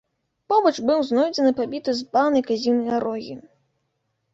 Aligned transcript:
Побач 0.53 0.71
быў 0.91 1.03
знойдзены 1.11 1.53
пабіты 1.61 1.91
збан 2.03 2.31
і 2.43 2.45
казіныя 2.51 2.95
рогі. 3.09 3.35